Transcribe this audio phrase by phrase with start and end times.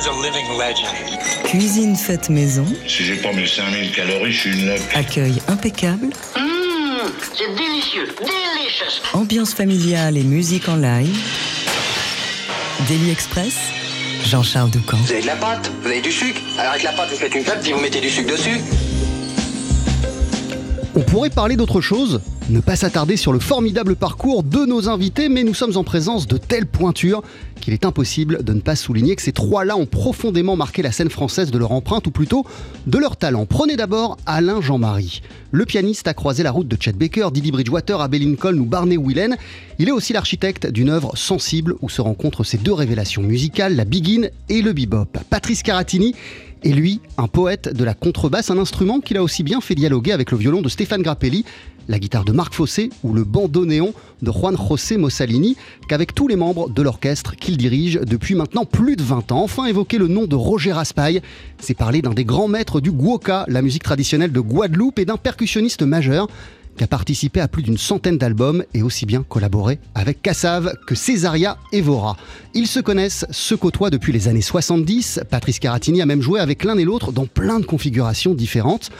[0.00, 0.96] is a living legend.
[1.44, 2.64] Cuisine faite maison.
[2.86, 4.80] Si j'ai pas mes 5000 calories, je suis une loque.
[4.94, 6.06] Accueil impeccable.
[6.06, 8.86] Mmh, c'est délicieux, délicieux.
[9.12, 11.16] Ambiance familiale et musique en live.
[12.88, 13.56] Daily Express.
[14.24, 14.96] Jean-Charles Doucan.
[14.98, 16.40] Vous avez de la pâte, vous avez du sucre.
[16.58, 18.60] Alors avec la pâte, vous faites une pâte, puis vous mettez du sucre dessus.
[20.94, 22.20] On pourrait parler d'autre chose,
[22.50, 26.26] ne pas s'attarder sur le formidable parcours de nos invités, mais nous sommes en présence
[26.26, 27.22] de telles pointures
[27.60, 31.10] qu'il est impossible de ne pas souligner que ces trois-là ont profondément marqué la scène
[31.10, 32.44] française de leur empreinte, ou plutôt
[32.86, 33.46] de leur talent.
[33.46, 35.22] Prenez d'abord Alain Jean-Marie.
[35.52, 38.96] Le pianiste a croisé la route de Chet Baker, Didi Bridgewater, Abbey Lincoln ou Barney
[38.96, 39.36] Whelan.
[39.78, 43.84] Il est aussi l'architecte d'une œuvre sensible où se rencontrent ces deux révélations musicales, la
[43.84, 45.18] begin et le bebop.
[45.28, 46.14] Patrice Caratini
[46.62, 50.12] et lui, un poète de la contrebasse, un instrument qu'il a aussi bien fait dialoguer
[50.12, 51.44] avec le violon de Stéphane Grappelli,
[51.88, 55.56] la guitare de Marc Fossé ou le bandoneon de Juan José Mossalini,
[55.88, 59.42] qu'avec tous les membres de l'orchestre qu'il dirige depuis maintenant plus de 20 ans.
[59.42, 61.22] Enfin, évoquer le nom de Roger Raspail,
[61.58, 65.16] c'est parler d'un des grands maîtres du guoka, la musique traditionnelle de Guadeloupe, et d'un
[65.16, 66.28] percussionniste majeur
[66.76, 70.94] qui a participé à plus d'une centaine d'albums et aussi bien collaboré avec Cassav que
[70.94, 72.16] Césaria Evora.
[72.54, 75.20] Ils se connaissent, se côtoient depuis les années 70.
[75.28, 78.90] Patrice Caratini a même joué avec l'un et l'autre dans plein de configurations différentes.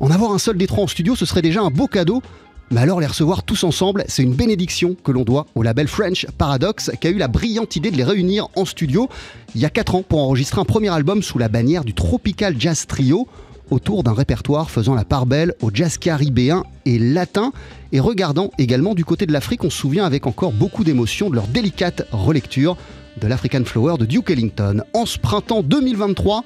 [0.00, 2.22] En avoir un seul des trois en studio, ce serait déjà un beau cadeau.
[2.70, 6.26] Mais alors les recevoir tous ensemble, c'est une bénédiction que l'on doit au label French
[6.38, 9.08] Paradox qui a eu la brillante idée de les réunir en studio
[9.54, 12.56] il y a 4 ans pour enregistrer un premier album sous la bannière du Tropical
[12.58, 13.28] Jazz Trio
[13.70, 17.52] autour d'un répertoire faisant la part belle au jazz caribéen et latin
[17.92, 21.36] et regardant également du côté de l'Afrique, on se souvient avec encore beaucoup d'émotion de
[21.36, 22.76] leur délicate relecture
[23.20, 24.82] de l'African Flower de Duke Ellington.
[24.94, 26.44] En ce printemps 2023,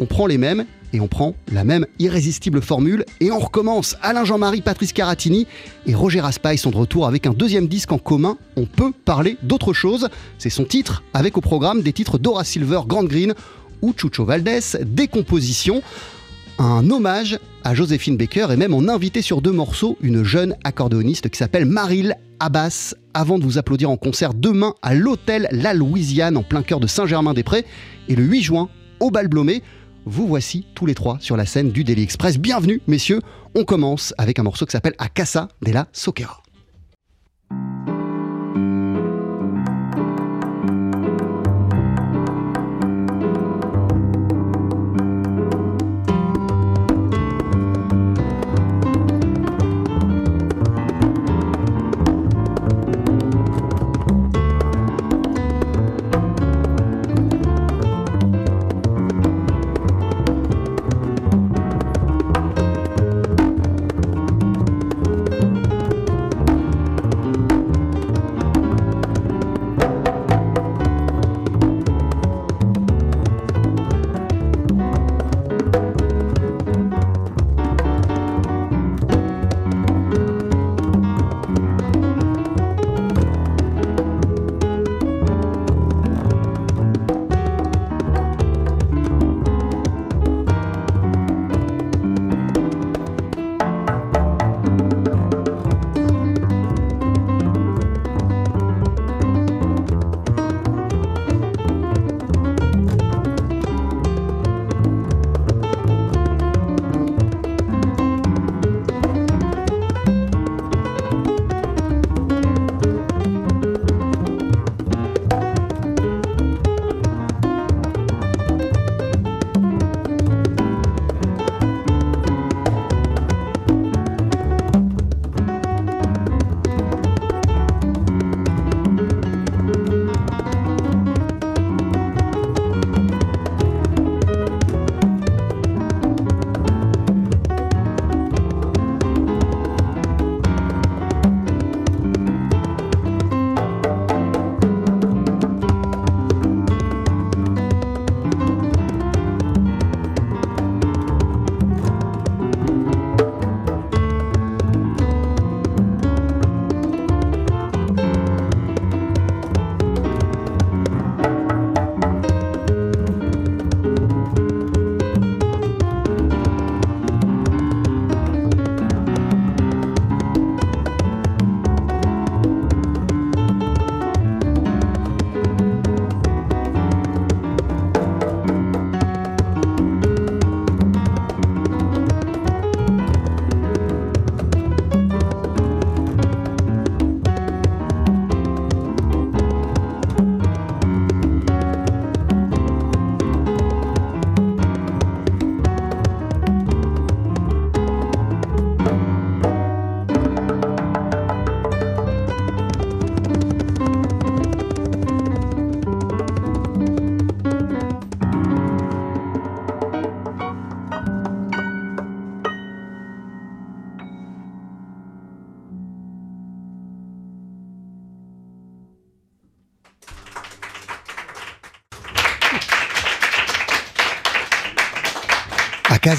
[0.00, 3.96] on prend les mêmes et on prend la même irrésistible formule et on recommence.
[4.02, 5.46] Alain Jean-Marie, Patrice Caratini
[5.86, 8.38] et Roger Raspail sont de retour avec un deuxième disque en commun.
[8.56, 10.08] On peut parler d'autre chose.
[10.38, 13.34] C'est son titre, avec au programme des titres Dora Silver, Grand Green
[13.82, 15.82] ou Chucho Valdés, Décomposition
[16.60, 21.30] un hommage à Joséphine Baker et même en invité sur deux morceaux une jeune accordéoniste
[21.30, 22.94] qui s'appelle Maril Abbas.
[23.14, 26.86] Avant de vous applaudir en concert demain à l'hôtel La Louisiane en plein cœur de
[26.86, 27.64] Saint-Germain-des-Prés
[28.08, 28.68] et le 8 juin
[29.00, 29.62] au Balblomé.
[30.06, 32.38] Vous voici tous les trois sur la scène du Daily Express.
[32.38, 33.20] Bienvenue, messieurs.
[33.54, 36.39] On commence avec un morceau qui s'appelle A Casa de la Soquera.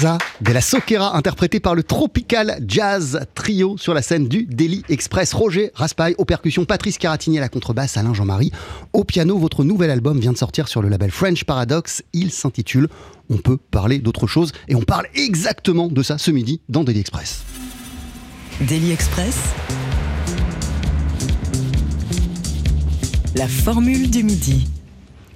[0.02, 4.82] Casa de la Soquera, interprété par le Tropical Jazz Trio sur la scène du Daily
[4.88, 5.32] Express.
[5.32, 8.50] Roger Raspail aux percussions, Patrice Caratini à la contrebasse, Alain Jean-Marie
[8.92, 9.38] au piano.
[9.38, 12.02] Votre nouvel album vient de sortir sur le label French Paradox.
[12.14, 12.88] Il s'intitule
[13.30, 16.98] On peut parler d'autre chose et on parle exactement de ça ce midi dans Daily
[16.98, 17.44] Express.
[18.60, 19.38] Daily Express.
[23.36, 24.66] La formule du midi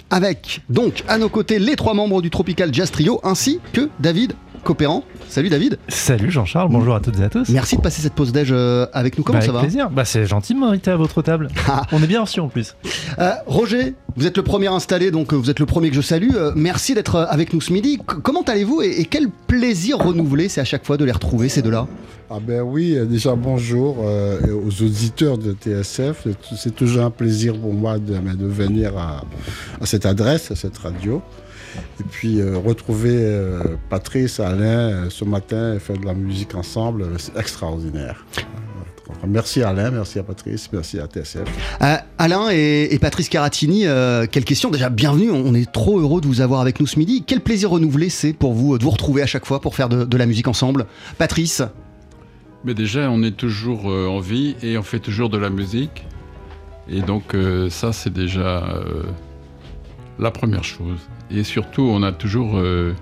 [0.09, 4.33] avec donc à nos côtés les trois membres du Tropical Jazz Trio ainsi que David
[4.67, 5.05] Copéran.
[5.29, 5.77] Salut David.
[5.87, 7.47] Salut Jean-Charles, bonjour à toutes et à tous.
[7.47, 9.23] Merci de passer cette pause déj euh, avec nous.
[9.23, 9.89] Comment bah, ça va Avec plaisir.
[9.89, 11.47] Bah, c'est gentil de m'inviter à votre table.
[11.69, 11.83] Ah.
[11.91, 12.75] On est bien reçus en plus.
[13.19, 16.01] Euh, Roger, vous êtes le premier installé, donc euh, vous êtes le premier que je
[16.01, 16.31] salue.
[16.33, 17.97] Euh, merci d'être avec nous ce midi.
[17.97, 21.49] C comment allez-vous et, et, quel plaisir renouvelé c'est à chaque fois de les retrouver
[21.49, 21.87] ces deux-là?
[22.29, 26.27] Ah ben oui, déjà bonjour euh, aux auditeurs de TSF.
[26.57, 29.23] C'est toujours un plaisir pour moi de, de venir à,
[29.79, 31.21] à cette adresse, à cette radio.
[31.99, 36.55] Et puis euh, retrouver euh, Patrice, Alain euh, ce matin et faire de la musique
[36.55, 38.25] ensemble, c'est extraordinaire.
[39.25, 41.43] Merci à Alain, merci à Patrice, merci à TSF.
[41.81, 46.21] Euh, Alain et, et, Patrice Caratini, euh, quelle question Déjà, bienvenue, on est trop heureux
[46.21, 47.23] de vous avoir avec nous ce midi.
[47.25, 50.03] Quel plaisir renouvelé c'est pour vous de vous retrouver à chaque fois pour faire de,
[50.03, 50.85] de la musique ensemble
[51.17, 51.61] Patrice
[52.65, 56.03] Mais déjà, on est toujours en vie et on fait toujours de la musique.
[56.89, 59.03] Et donc euh, ça, c'est déjà euh,
[60.19, 60.99] la première chose.
[61.31, 62.93] Et surtout, on a toujours, euh,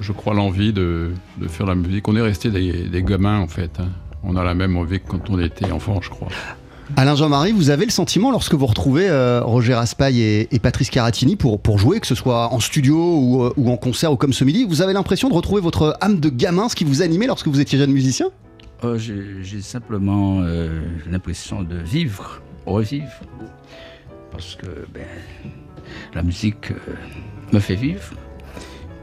[0.00, 2.08] je crois, l'envie de, de, faire la musique.
[2.08, 3.78] On est resté des, des, gamins, en fait.
[3.78, 3.88] Hein.
[4.22, 6.28] On a la même envie que quand on était enfant, je crois.
[6.96, 10.90] Alain Jean-Marie, vous avez le sentiment, lorsque vous retrouvez euh, Roger Raspail et, et, Patrice
[10.90, 14.16] Caratini pour, pour jouer, que ce soit en studio ou, euh, ou en concert ou
[14.16, 17.02] comme ce midi, vous avez l'impression de retrouver votre âme de gamin, ce qui vous
[17.02, 18.26] animait lorsque vous étiez jeune musicien?
[18.82, 23.12] Oh, J'ai simplement euh, l'impression de vivre, revivre.
[24.30, 25.06] Parce que ben,
[26.14, 26.94] la musique euh,
[27.52, 28.14] me fait vivre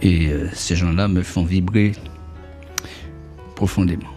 [0.01, 1.93] et euh, ces gens-là me font vibrer
[3.55, 4.09] profondément.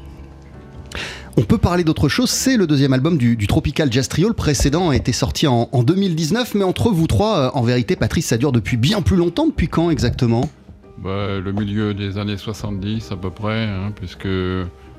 [1.37, 4.29] On peut parler d'autre chose, c'est le deuxième album du, du, Tropical Jazz Trio.
[4.29, 7.97] Le précédent a été sorti en, en 2019, mais entre vous trois, euh, en vérité,
[7.97, 9.47] Patrice, ça dure depuis bien plus longtemps.
[9.47, 10.51] Depuis quand exactement?
[10.99, 14.29] Bah, Le milieu des années 70 à peu près, hein, puisque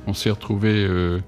[0.07, 1.19] on s'est retrouvés, euh,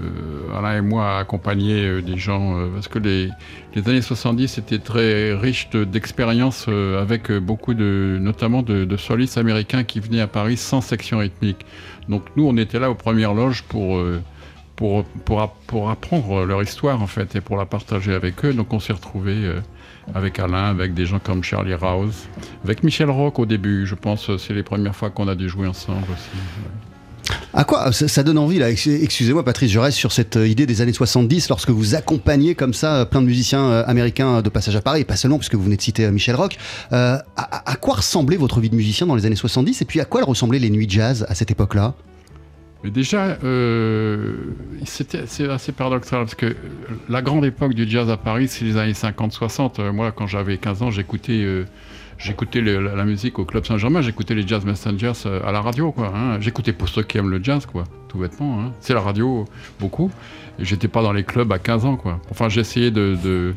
[0.00, 3.28] euh, Alain et moi, accompagner euh, des gens, euh, parce que les,
[3.74, 10.00] les, années 70 étaient très riches d'expériences avec beaucoup de, notamment de, solistes américains qui
[10.00, 11.64] venaient à Paris sans section rythmique.
[12.08, 14.02] Donc nous, on était là aux premières loges pour
[14.76, 15.04] pour,
[15.66, 18.52] pour, apprendre leur histoire en fait et pour la partager avec eux.
[18.52, 19.60] Donc on s'est retrouvé euh,
[20.14, 22.28] avec Alain, avec des gens comme Charlie Rouse,
[22.64, 25.66] avec Michel Rock au début, je pense c'est les premières fois qu'on a dû jouer
[25.66, 26.30] ensemble aussi.
[27.54, 30.92] À quoi ça, donne envie là Excusez-moi Patrice, je reste sur cette idée des années
[30.92, 35.02] 70 lorsque vous accompagnez comme ça plein de musiciens euh, américains de passage à Paris,
[35.02, 36.56] et pas seulement puisque vous venez de citer euh, Michel Rock.
[36.92, 40.04] Euh, à, quoi ressemblait votre vie de musicien dans les années 70 et puis à
[40.04, 41.94] quoi ressemblaient les nuits jazz à cette époque-là?
[42.84, 44.34] Déjà, euh,
[44.84, 45.14] c'est
[45.48, 46.56] assez paradoxal parce que
[47.08, 49.90] la grande époque du jazz à Paris, c'est les années 50-60.
[49.92, 51.64] Moi, quand j'avais 15 ans, j'écoutais euh,
[52.22, 55.92] j'écoutais la, musique au Club Saint-Germain, j'écoutais les Jazz Messengers euh, à la radio.
[55.92, 56.12] quoi.
[56.14, 56.40] Hein.
[56.40, 58.60] J'écoutais pour ceux qui aiment le jazz, quoi, tout bêtement.
[58.60, 58.72] Hein.
[58.80, 59.44] C'est la radio,
[59.80, 60.10] beaucoup.
[60.58, 61.96] Et j'étais pas dans les clubs à 15 ans.
[61.96, 62.20] quoi.
[62.30, 63.54] Enfin, j'essayais de, de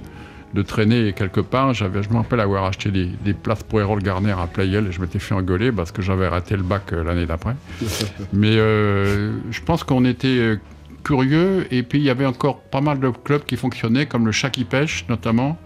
[0.54, 1.74] de traîner quelque part.
[1.74, 4.92] J'avais, je me rappelle avoir acheté des, des, places pour Errol Garner à Playel et
[4.94, 7.56] je m'étais fait engueuler parce que j'avais raté le bac euh, l'année d'après.
[8.34, 10.58] Mais euh, je pense qu'on était
[11.04, 14.32] curieux et puis il y avait encore pas mal de clubs qui fonctionnaient comme le
[14.32, 15.58] Chat qui pêche notamment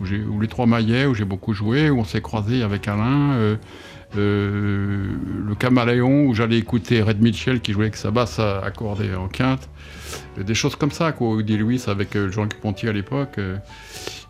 [0.00, 3.32] où, les Trois Maillets où j'ai beaucoup joué où on s'est croisé avec Alain.
[3.32, 3.56] Euh,
[4.16, 5.06] euh,
[5.46, 9.68] le Caméléon où j'allais écouter Red Mitchell qui jouait avec sa basse accordée en quinte,
[10.38, 11.28] des choses comme ça, quoi.
[11.28, 13.38] Woody Lewis avec euh, Jean Ponty à l'époque.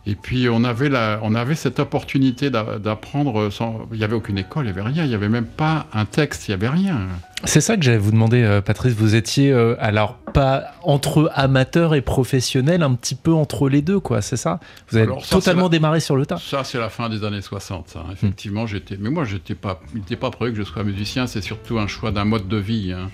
[0.09, 3.87] Et puis on avait, la, on avait cette opportunité d'apprendre sans.
[3.93, 6.07] Il n'y avait aucune école, il n'y avait rien, il n'y avait même pas un
[6.07, 7.09] texte, il n'y avait rien.
[7.45, 8.95] C'est ça que j'allais vous demander, euh, Patrice.
[8.95, 14.01] Vous étiez euh, alors pas entre amateur et professionnel, un petit peu entre les deux,
[14.01, 14.61] quoi, c'est ça?
[14.89, 15.69] Vous avez alors, ça, totalement la...
[15.69, 16.39] démarré sur le tas.
[16.39, 18.05] Ça, c'est la fin des années 60, ça.
[18.11, 18.69] Effectivement, mmh.
[18.69, 18.97] j'étais.
[18.99, 19.79] Mais moi, j'étais pas.
[19.93, 22.57] Il n'était pas prévu que je sois musicien, c'est surtout un choix d'un mode de
[22.57, 22.95] vie.
[22.95, 23.11] Hein.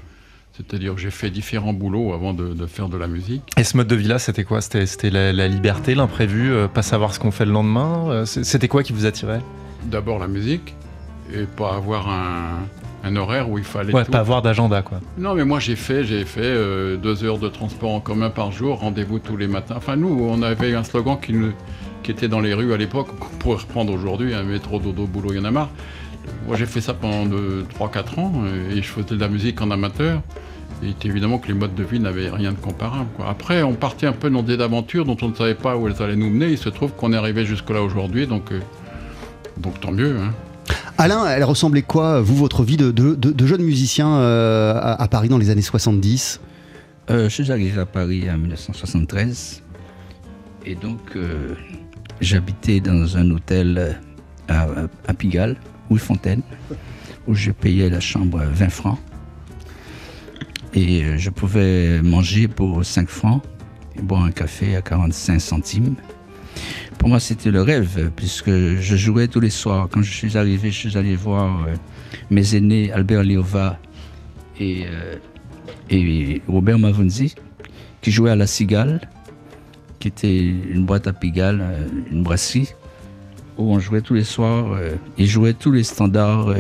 [0.57, 3.43] C'est-à-dire que j'ai fait différents boulots avant de, de, faire de la musique.
[3.57, 4.61] Et ce mode de vie-là, c'était quoi?
[4.61, 8.69] C'était la, la, liberté, l'imprévu, euh, pas savoir ce qu'on fait le lendemain euh, C'était
[8.69, 9.41] quoi qui vous attirait?
[9.87, 10.77] D'abord la musique,
[11.35, 12.61] et pas avoir un,
[13.03, 13.93] un horaire où il fallait...
[13.93, 14.13] Ouais, tout.
[14.13, 15.01] pas avoir d'agenda, quoi.
[15.19, 18.53] Non, mais moi j'ai fait, j'ai fait euh, deux heures de transport en commun par
[18.53, 19.75] jour, rendez-vous tous les matins.
[19.77, 21.53] Enfin, nous, on avait un slogan qui, nous,
[22.05, 25.07] qui était dans les rues à l'époque, qu'on pourrait reprendre aujourd'hui, un hein, métro, dodo,
[25.07, 25.71] boulot, il y en a marre.
[26.47, 27.25] Moi, j'ai fait ça pendant
[27.79, 28.33] 3-4 ans
[28.71, 30.21] et je faisais de la musique en amateur.
[30.83, 33.09] Et évidemment que les modes de vie n'avaient rien de comparable.
[33.17, 33.29] Quoi.
[33.29, 36.03] Après, on partait un peu dans des aventures dont on ne savait pas où elles
[36.03, 36.51] allaient nous mener.
[36.51, 38.61] Il se trouve qu'on est arrivé jusque-là aujourd'hui, donc, euh,
[39.57, 40.19] donc tant mieux.
[40.19, 40.33] Hein.
[40.99, 45.51] Alain, elle ressemblait quoi, vous, votre vie de, de, jeune musicien à, Paris dans les
[45.51, 46.41] années 70
[47.09, 49.63] Je suis arrivé à Paris en 1973
[50.65, 51.19] et donc
[52.21, 53.99] j'habitais dans un hôtel
[54.49, 54.69] à,
[55.09, 55.57] à Pigalle,
[55.97, 56.43] Fontaine,
[57.27, 58.99] où je payais la chambre 20 francs.
[60.75, 63.43] Et euh, je pouvais manger pour 5 francs
[63.97, 65.95] et boire un café à 45 centimes.
[66.99, 69.89] Pour moi, c'était le rêve, puisque je jouais tous les soirs.
[69.91, 71.75] Quand je suis arrivé, je suis allé voir euh,
[72.31, 73.79] mes aînés, Albert Liova
[74.59, 75.17] et, euh,
[75.91, 77.35] et Robert Mavunzi,
[78.01, 79.01] qui jouaient à La Cigale,
[80.01, 81.65] qui était une boîte à Pigalle,
[82.11, 82.75] une brasserie,
[83.59, 84.79] où on jouait tous les soirs.
[85.19, 86.55] Ils jouaient tous les standards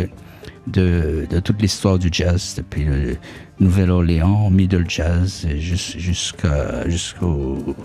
[0.66, 3.16] de, toute l'histoire du jazz, depuis le
[3.60, 7.76] Nouvelle-Orléans, Middle Jazz, jusqu'à, jusqu'au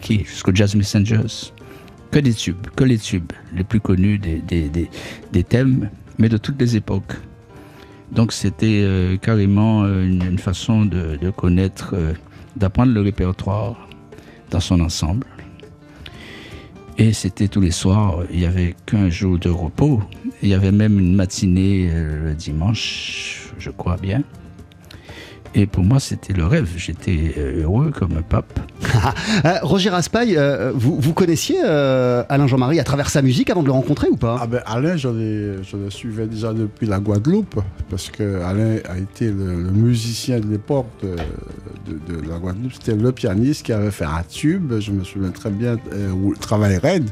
[0.00, 1.52] jusqu'au Jazz Messengers.
[2.10, 6.76] Que des tubes, que les tubes les plus connus des, thèmes, mais de toutes les
[6.76, 7.14] époques.
[8.12, 12.12] Donc c'était euh, carrément euh, une, façon de, de connaître, euh,
[12.54, 13.88] d'apprendre le répertoire
[14.50, 15.26] dans son ensemble.
[16.98, 20.02] Et c'était tous les soirs, il n'y avait qu'un jour de repos.
[20.42, 24.22] Il y avait même une matinée euh, le dimanche, je crois bien.
[25.58, 26.68] Et pour moi, c'était le rêve.
[26.76, 28.60] J'étais euh, heureux comme un pape.
[29.44, 30.38] Euh, Roger Raspail,
[30.74, 34.38] vous, vous, connaissiez Alain Jean-Marie à travers sa musique avant de le rencontrer ou pas?
[34.40, 37.60] Ah ben, Alain, je, le suivais déjà depuis la Guadeloupe,
[37.90, 42.72] parce que Alain a été le, musicien de l'époque de, la Guadeloupe.
[42.72, 45.76] C'était le pianiste qui avait fait un tube, je me souviens très bien,
[46.40, 47.10] Travail Raid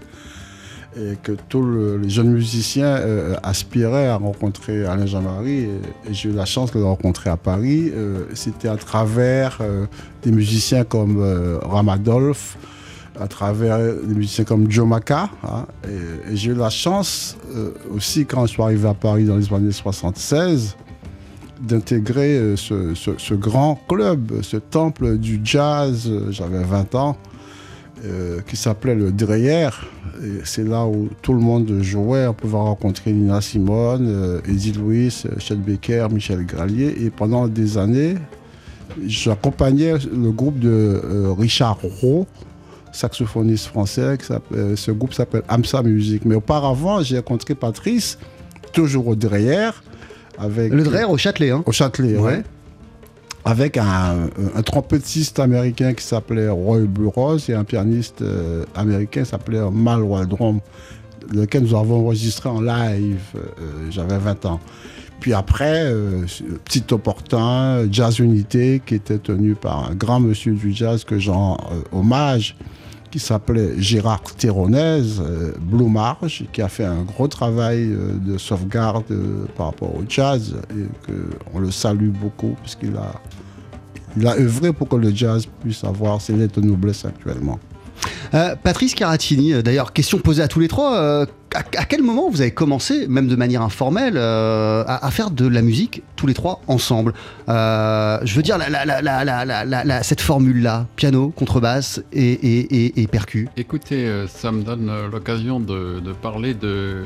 [0.97, 1.65] et que tous
[1.99, 5.65] les jeunes musiciens euh, aspiraient à rencontrer Alain Jean-Marie.
[5.65, 5.81] Et,
[6.13, 7.91] j'ai eu la chance de le rencontrer à Paris.
[7.93, 9.87] Euh, c'était à travers euh,
[10.23, 11.23] des musiciens comme
[11.63, 12.57] Ramadolph,
[13.21, 15.31] à travers des musiciens comme Joe Maca.
[15.43, 15.67] Hein.
[15.89, 17.37] et, j'ai eu la chance
[17.93, 20.77] aussi, quand je suis arrivé à Paris dans les années 76,
[21.61, 26.11] d'intégrer ce, ce, grand club, ce temple du jazz.
[26.31, 27.17] J'avais 20 ans.
[28.05, 29.71] Euh, qui s'appelait le Dreyer.
[30.45, 32.27] C'est là où tout le monde jouait.
[32.27, 36.95] On pouvait rencontrer Nina Simone, euh, Eddie Louis, Chet Becker, Michel Gralier.
[37.01, 38.17] Et pendant des années,
[39.07, 42.27] j'accompagnais le groupe de euh, Richard Roux,
[42.93, 44.19] saxophoniste français.
[44.21, 46.27] ce groupe s'appelle Amsa Music.
[46.27, 48.19] Mais auparavant, j'ai rencontré Patrice,
[48.75, 49.71] toujours au Dreyer.
[50.37, 52.43] Avec, le Dreyer au Châtelet, hein Au Châtelet, ouais
[53.45, 54.29] avec un,
[54.65, 60.61] trompettiste américain qui s'appelait Roy Burroughs et un pianiste euh, américain qui s'appelait Mal Waldron,
[61.31, 63.21] lequel nous avons enregistré en live.
[63.37, 64.61] Euh, j'avais 20 ans.
[65.21, 66.25] Puis après, euh,
[66.65, 71.59] Petit Opportun, Jazz Unité, qui était tenu par un grand monsieur du jazz que j'en
[71.93, 72.57] hommage,
[73.15, 75.23] qui s'appelait Gérard Théronèse,
[75.61, 79.05] Blue Marge, qui a fait un gros travail de sauvegarde
[79.57, 81.13] par rapport au jazz et
[81.53, 83.13] qu'on le salue beaucoup puisqu'il a
[84.17, 87.61] il a œuvré pour que le jazz puisse avoir ses lettres de noblesse actuellement.
[88.33, 90.97] Euh, Patrice Caratini, euh, d'ailleurs, question posée à tous les trois.
[90.97, 95.63] Euh, à, quel moment vous avez commencé, même de manière informelle, à, faire de la
[95.63, 97.15] musique tous les trois ensemble
[97.47, 98.59] Je veux dire,
[100.03, 103.09] cette formule-là, piano, contrebasse et, et.
[103.57, 107.05] Écoutez, ça me donne l'occasion de, parler de,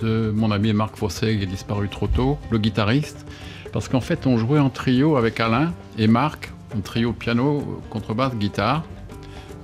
[0.00, 3.26] de mon ami Marc Fossé, qui est disparu trop tôt, le guitariste.
[3.72, 8.36] Parce qu'en fait, on jouait en trio avec Alain et Marc, un trio piano, contrebasse,
[8.36, 8.84] guitare,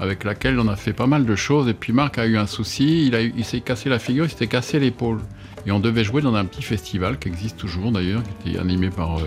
[0.00, 1.68] avec laquelle on a fait pas mal de choses.
[1.68, 4.46] Et puis Marc a eu un souci, il, il s'est cassé la figure, il s'était
[4.46, 5.20] cassé l'épaule.
[5.66, 8.88] Et on devait jouer dans un petit festival qui existe toujours d'ailleurs, qui était animé
[8.88, 9.22] par euh,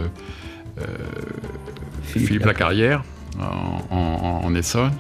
[0.79, 0.85] euh,
[2.03, 3.03] Philippe Lacarrière
[3.39, 4.93] en, en, en Essonne.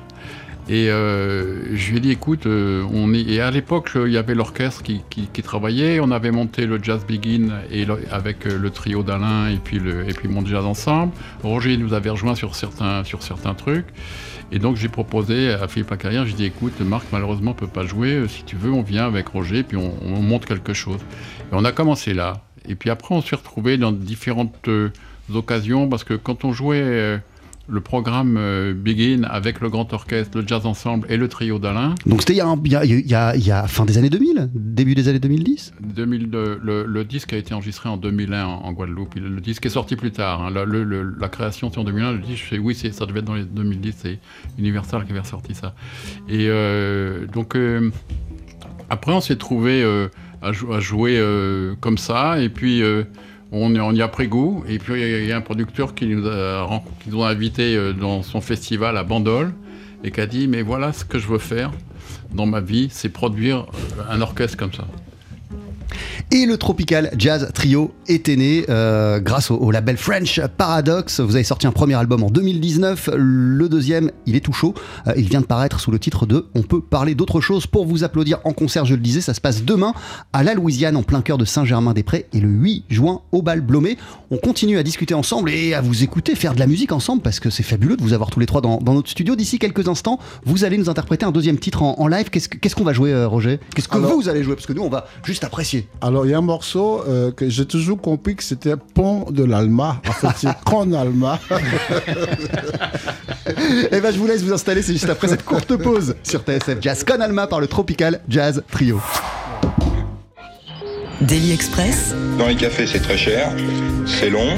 [0.67, 3.21] Et euh, je lui ai dit, écoute, on est...
[3.21, 5.01] et à l'époque, il y avait l'orchestre qui,
[5.41, 5.99] travaillait.
[5.99, 10.13] On avait monté le Jazz Begin et avec le trio d'Alain et puis le et
[10.13, 11.13] puis mon jazz ensemble.
[11.41, 13.87] Roger nous avait rejoint sur certains sur certains trucs.
[14.51, 18.27] Et donc j'ai proposé à Philippe Lacarrière, j'ai dit, écoute, Marc malheureusement peut pas jouer.
[18.27, 20.99] Si tu veux, on vient avec Roger puis on, on monte quelque chose.
[21.51, 22.41] Et on a commencé là.
[22.67, 24.69] Et puis après, on s'est retrouvé dans différentes
[25.33, 27.19] occasions parce que quand on jouait
[27.69, 31.95] le programme euh, Begin avec le grand orchestre, le jazz ensemble et le trio d'Alain.
[32.05, 37.03] Donc c'était il, y a, fin des années 2000, début des années 2010 2002, le,
[37.03, 39.15] disque a été enregistré en 2001 en, Guadeloupe.
[39.15, 40.43] Le disque est sorti plus tard.
[40.43, 40.51] Hein.
[40.51, 42.13] La, création c'est en 2001.
[42.13, 43.95] Le disque, oui, ça devait être dans les 2010.
[43.97, 44.19] C'est
[44.57, 45.73] Universal qui avait sorti ça.
[46.27, 47.91] Et euh, donc euh,
[48.89, 49.83] après on s'est trouvé
[50.41, 51.21] à, jouer
[51.79, 52.41] comme ça.
[52.41, 52.81] Et puis
[53.51, 54.63] on, y a pris goût.
[54.67, 57.93] Et puis il y, a un producteur qui nous a, qui nous a invité euh,
[57.93, 59.53] dans son festival à Bandol
[60.03, 61.71] et qui a dit Mais voilà ce que je veux faire
[62.33, 63.65] dans ma vie, c'est produire
[63.97, 64.85] euh, un orchestre comme ça.
[66.31, 71.21] Et le Tropical Jazz Trio était né euh, grâce au, label French Paradox.
[71.21, 73.09] Vous avez sorti un premier album en 2019.
[73.15, 74.75] Le deuxième, il est tout chaud.
[75.07, 77.65] Euh, il vient de paraître sous le titre de On peut parler d'autre chose.
[77.65, 79.95] Pour vous applaudir en concert, je le disais, ça se passe demain
[80.31, 83.97] à la Louisiane, en plein cœur de Saint-Germain-des-Prés, et le 8 juin au Bal Blomé.
[84.29, 87.39] On continue à discuter ensemble et à vous écouter, faire de la musique ensemble, parce
[87.39, 89.35] que c'est fabuleux de vous avoir tous les trois dans, notre studio.
[89.35, 92.29] D'ici quelques instants, vous allez nous interpréter un deuxième titre en, live.
[92.29, 93.59] Qu'est-ce qu'on va jouer, euh, Roger?
[93.73, 94.53] Qu'est-ce que vous allez jouer?
[94.53, 95.87] Parce que nous, on va juste apprécier.
[96.01, 99.43] Alors, il y a un morceau euh, que j'ai toujours compris que c'était Pont de
[99.43, 100.01] l'Alma.
[100.07, 101.39] En fait, c'est Con Alma.
[103.91, 104.81] eh ben, je vous laisse vous installer.
[104.81, 108.63] C'est juste après cette courte pause sur TSF Jazz Con Alma par le Tropical Jazz
[108.71, 109.01] Trio.
[111.21, 112.13] Daily Express.
[112.37, 113.51] Dans les cafés, c'est très cher,
[114.05, 114.55] c'est long.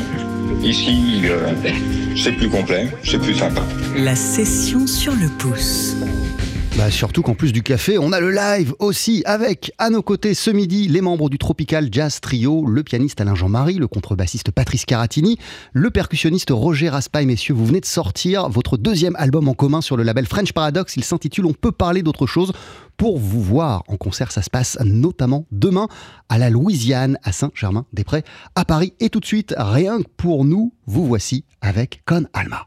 [0.64, 1.52] Ici, euh,
[2.16, 3.62] c'est plus complet, c'est plus sympa.
[3.98, 5.96] La session sur le pouce.
[6.82, 10.34] Bah surtout qu'en plus du café, on a le live aussi avec à nos côtés
[10.34, 14.86] ce midi les membres du Tropical Jazz Trio, le pianiste Alain Jean-Marie, le contrebassiste Patrice
[14.86, 15.38] Caratini,
[15.74, 17.28] le percussionniste Roger Raspail.
[17.28, 20.96] Messieurs, vous venez de sortir votre deuxième album en commun sur le label French Paradox.
[20.96, 22.52] Il s'intitule On peut parler d'autre chose.
[22.98, 25.88] Pour vous voir en concert, ça se passe notamment demain
[26.30, 28.24] à la Louisiane, à Saint-Germain-des-Prés,
[28.56, 28.94] à Paris.
[29.00, 32.66] Et tout de suite, rien que pour nous, vous voici avec Con Alma.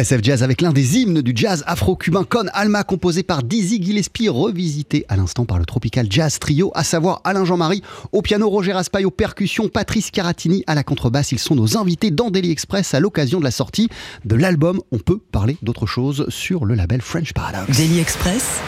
[0.00, 4.30] TSF Jazz avec l'un des hymnes du jazz afro-cubain Con Alma composé par Dizzy Gillespie
[4.30, 7.82] revisité à l'instant par le Tropical Jazz Trio à savoir Alain Jean-Marie
[8.12, 11.32] au piano, Roger Raspail aux percussions, Patrice Caratini à la contrebasse.
[11.32, 13.88] Ils sont nos invités dans Daily Express à l'occasion de la sortie
[14.24, 14.80] de l'album.
[14.90, 17.76] On peut parler d'autre chose sur le label French Paradox.
[17.76, 18.60] Daily Express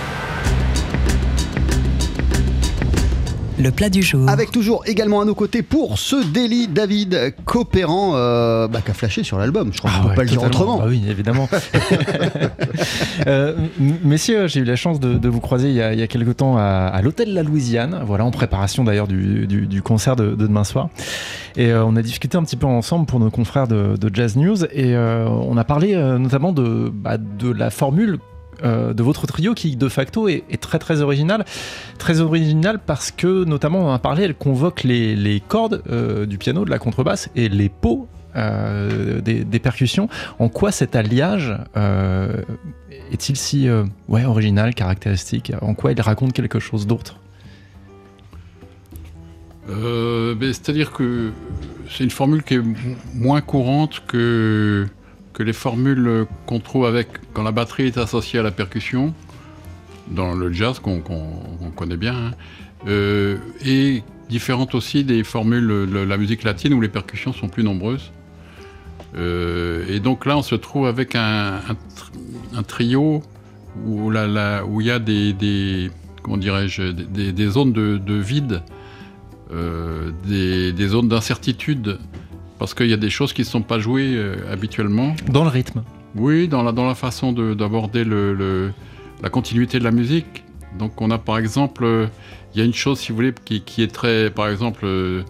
[3.62, 4.28] le plat du jour.
[4.28, 8.94] Avec toujours également à nos côtés pour ce délit David coopérant euh, bah, qui a
[8.94, 9.72] flashé sur l'album.
[9.72, 10.78] Je crois qu'on ne peut pas le dire autrement.
[10.78, 11.48] Bah oui, évidemment.
[13.26, 16.02] euh, messieurs, j'ai eu la chance de, de vous croiser il y, a, il y,
[16.02, 19.82] a, quelques temps à, à l'hôtel La Louisiane, voilà, en préparation d'ailleurs du, du, du,
[19.82, 20.88] concert de, de, demain soir.
[21.56, 24.64] Et euh, on a discuté un petit peu ensemble pour nos confrères de, Jazz News
[24.64, 28.18] et euh, on a parlé euh, notamment de, bah, de la formule
[28.64, 31.44] euh, de votre trio qui de facto est, très très original.
[31.98, 36.38] Très original parce que notamment on en a parlé, elle convoque les, cordes euh, du
[36.38, 40.08] piano, de la contrebasse et les pots euh, des, des, percussions.
[40.38, 41.54] En quoi cet alliage
[43.10, 43.68] est-il si
[44.08, 45.52] ouais, original, caractéristique?
[45.60, 47.18] En quoi il raconte quelque chose d'autre?
[49.68, 51.32] Ben, C'est-à-dire que
[51.90, 52.62] c'est une formule qui est
[53.14, 54.86] moins courante que
[55.32, 59.14] que les formules qu'on trouve avec quand la batterie est associée à la percussion,
[60.08, 62.30] dans le jazz qu'on qu qu connaît bien, hein,
[62.88, 67.62] euh, et différentes aussi des formules de la musique latine où les percussions sont plus
[67.62, 68.12] nombreuses.
[69.14, 71.60] Euh, et donc là, on se trouve avec un,
[72.66, 73.22] trio
[73.84, 75.90] où, il y a des,
[76.22, 78.62] comment des, zones de, de vide,
[79.52, 81.98] euh, des zones d'incertitude
[82.62, 85.16] parce qu'il y a des choses qui ne sont pas jouées euh, habituellement.
[85.26, 85.82] Dans le rythme
[86.14, 88.72] Oui, dans la, dans la façon d'aborder le, le,
[89.20, 90.44] la continuité de la musique.
[90.78, 92.06] Donc on a par exemple, euh,
[92.54, 95.24] il y a une chose, si vous voulez, qui, qui est très, par exemple, euh,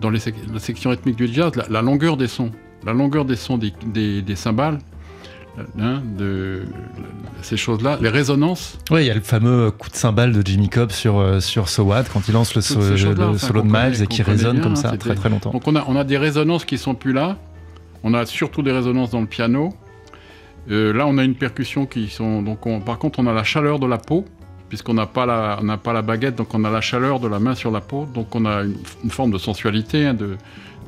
[0.00, 2.52] dans les sec la section rythmique du jazz, la, la, longueur des sons.
[2.86, 4.78] La longueur des sons des, des, des cymbales,
[5.80, 6.64] Hein, de,
[7.42, 8.78] ces choses-là, les résonances.
[8.90, 11.68] Oui, il y a le fameux coup de cymbale de Jimmy Cobb sur, euh, sur
[11.68, 14.56] So What, quand il lance le, so, le enfin, solo de Miles et qui résonne
[14.56, 15.50] bien, comme ça très très longtemps.
[15.50, 17.36] Donc on a, on a des résonances qui sont plus là.
[18.02, 19.74] On a surtout des résonances dans le piano.
[20.70, 22.42] Euh, là, on a une percussion qui sont.
[22.42, 24.24] Donc on, par contre, on a la chaleur de la peau,
[24.68, 27.38] puisqu'on n'a pas, la, on pas la baguette, donc on a la chaleur de la
[27.38, 28.06] main sur la peau.
[28.14, 30.36] Donc on a une, une forme de sensualité hein, de,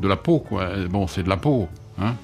[0.00, 0.38] de la peau.
[0.38, 0.68] Quoi.
[0.88, 1.68] Bon, c'est de la peau.
[2.00, 2.14] Hein.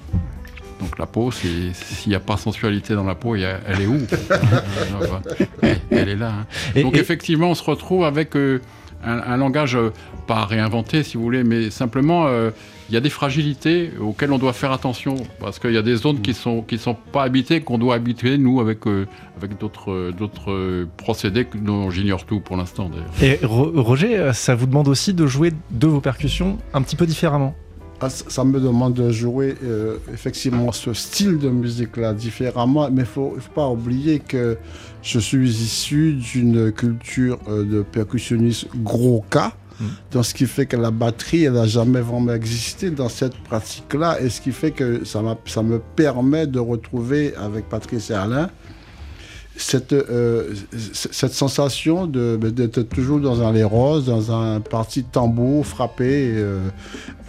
[0.79, 1.73] Donc la peau, s'il
[2.07, 3.99] n'y a pas sensualité dans la peau, a, elle est où?
[5.61, 6.29] Elle, elle, est là.
[6.29, 6.45] Hein.
[6.75, 6.99] Et, Donc et...
[6.99, 8.61] effectivement, on se retrouve avec euh,
[9.03, 9.91] un, un, langage euh,
[10.27, 12.51] pas réinventé, si vous voulez, mais simplement, euh,
[12.89, 15.95] il y a des fragilités auxquelles on doit faire attention, parce qu'il y a des
[15.95, 18.79] zones qui sont qui sont pas habitées, qu'on doit habiter, nous, avec,
[19.35, 22.89] avec d'autres d'autres procédés dont j'ignore tout pour l'instant.
[23.21, 27.55] Et Roger, ça vous demande aussi de jouer de vos percussions un petit peu différemment?
[28.07, 33.05] Ça me demande de jouer euh, effectivement ce style de musique-là différemment, mais il ne
[33.05, 34.57] faut, faut, pas oublier que
[35.01, 39.53] je suis issu d'une culture euh, de percussionniste gros cas.
[39.79, 39.85] Mmh.
[40.11, 44.19] Donc, ce qui fait que la batterie, elle n'a jamais vraiment existé dans cette pratique-là,
[44.21, 48.49] et ce qui fait que ça, ça me permet de retrouver avec Patrice et Alain
[49.57, 55.65] cette, euh, cette sensation d'être toujours dans un les roses, dans un parti de tambour
[55.65, 56.31] frappé.
[56.35, 56.69] Euh,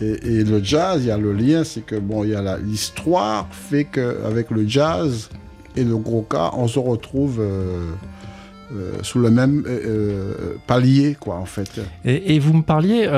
[0.00, 2.24] et, le jazz, il y a le lien, c'est que bon,
[2.62, 5.30] l'histoire fait qu'avec le jazz
[5.74, 7.40] et le gros cas, on se retrouve.
[7.40, 7.92] Euh,
[9.00, 9.64] sous le même
[10.66, 11.80] palier, quoi, en fait.
[12.04, 13.08] Et, vous me parliez,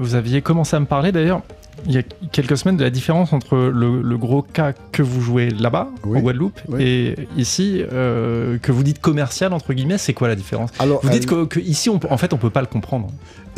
[0.00, 1.42] vous aviez commencé à me parler d'ailleurs,
[1.86, 5.20] il y a quelques semaines, de la différence entre le, le gros cas que vous
[5.20, 6.18] jouez là-bas, oui.
[6.18, 6.82] en Guadeloupe, oui.
[6.82, 11.26] et ici, que vous dites commercial, entre guillemets, c'est quoi la différence Alors, Vous dites
[11.26, 13.08] que, que, ici, on, en fait, on peut pas le comprendre.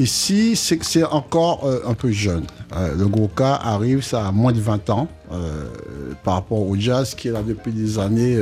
[0.01, 2.45] Ici, c'est encore euh, un peu jeune.
[2.75, 5.67] Euh, le gros cas arrive, ça a moins de 20 ans euh,
[6.25, 8.35] par rapport au jazz qui est là depuis les années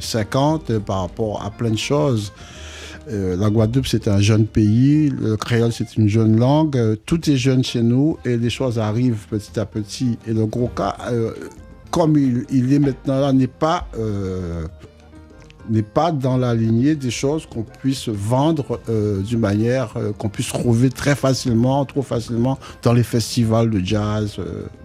[0.00, 2.34] 50, par rapport à plein de choses.
[3.08, 7.64] La Guadeloupe, c'est un jeune pays, le créole, c'est une jeune langue, tout est jeune
[7.64, 10.18] chez nous et les choses arrivent petit à petit.
[10.26, 10.96] Et le gros cas,
[11.90, 13.88] comme il, il, est maintenant là, n'est pas
[15.70, 20.28] n'est pas dans la lignée des choses qu'on puisse vendre euh, d'une manière euh, qu'on
[20.28, 24.36] puisse trouver très facilement, trop facilement dans les festivals de jazz.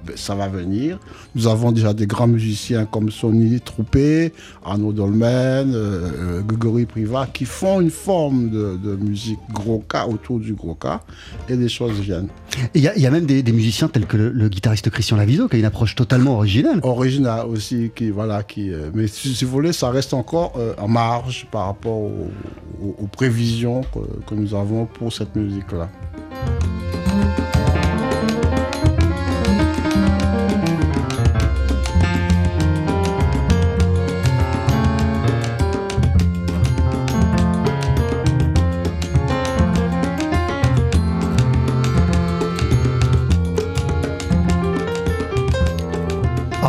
[0.09, 0.99] Euh, ça va venir.
[1.35, 7.45] Nous avons déjà des grands musiciens comme Sonny Troupé, Arnaud Dolmen, euh, Gregory Privat qui
[7.45, 11.01] font une forme de, de musique gros cas autour du gros cas
[11.49, 12.29] et les choses viennent.
[12.73, 15.47] Il y, y, a même des, des, musiciens tels que le, le, guitariste Christian Laviso
[15.47, 16.79] qui a une approche totalement originale.
[16.83, 18.71] Originale aussi, qui voilà, qui.
[18.71, 22.29] Euh, mais si, si, vous voulez, ça reste encore euh, en marge par rapport aux,
[22.81, 25.89] aux, aux prévisions que, que, nous avons pour cette musique-là.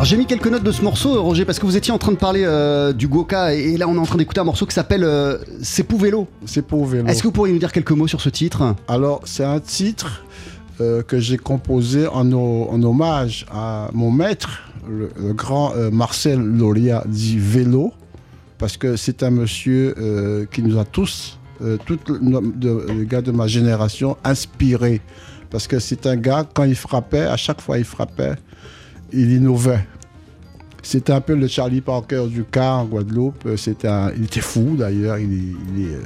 [0.06, 2.16] J'ai mis quelques notes de ce morceau, Roger, parce que vous étiez en train de
[2.16, 5.02] parler euh, du Goka et là on est en train d'écouter un morceau qui s'appelle
[5.02, 6.28] euh, C'est pour vélo.
[6.44, 7.06] C'est pour vélo.
[7.08, 8.76] Est-ce que vous pourriez nous dire quelques mots sur ce titre?
[8.86, 10.22] Alors, c'est un titre
[10.80, 15.90] euh, que j'ai composé en, ho- en hommage à mon maître, le, le grand euh,
[15.90, 17.92] Marcel Lolia, dit Vélo,
[18.58, 23.22] parce que c'est un monsieur euh, qui nous a tous, euh, tous le- les gars
[23.22, 25.00] de ma génération, inspirés.
[25.50, 28.34] Parce que c'est un gars, quand il frappait, à chaque fois il frappait,
[29.12, 29.84] il innovait.
[30.86, 33.44] C'était un peu le Charlie Parker du cas en Guadeloupe.
[33.46, 35.18] Euh, C'était il était fou d'ailleurs.
[35.18, 35.96] Il, est-